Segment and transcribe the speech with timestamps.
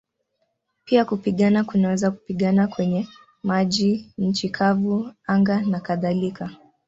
[0.85, 3.07] Pia kupigana kunaweza kupigana kwenye
[3.43, 6.51] maji, nchi kavu, anga nakadhalika.